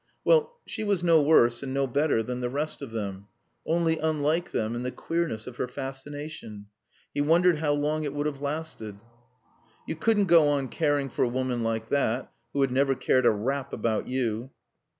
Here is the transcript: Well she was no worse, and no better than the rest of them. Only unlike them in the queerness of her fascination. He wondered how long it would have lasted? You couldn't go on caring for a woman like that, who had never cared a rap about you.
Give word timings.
Well 0.25 0.55
she 0.65 0.83
was 0.83 1.03
no 1.03 1.21
worse, 1.21 1.61
and 1.61 1.75
no 1.75 1.85
better 1.85 2.23
than 2.23 2.41
the 2.41 2.49
rest 2.49 2.81
of 2.81 2.89
them. 2.89 3.27
Only 3.67 3.99
unlike 3.99 4.49
them 4.49 4.73
in 4.73 4.81
the 4.81 4.89
queerness 4.91 5.45
of 5.45 5.57
her 5.57 5.67
fascination. 5.67 6.65
He 7.13 7.21
wondered 7.21 7.59
how 7.59 7.73
long 7.73 8.03
it 8.03 8.11
would 8.15 8.25
have 8.25 8.41
lasted? 8.41 8.97
You 9.87 9.95
couldn't 9.95 10.25
go 10.25 10.47
on 10.47 10.69
caring 10.69 11.07
for 11.09 11.21
a 11.21 11.27
woman 11.29 11.61
like 11.61 11.89
that, 11.89 12.31
who 12.51 12.61
had 12.61 12.71
never 12.71 12.95
cared 12.95 13.27
a 13.27 13.29
rap 13.31 13.73
about 13.73 14.07
you. 14.07 14.49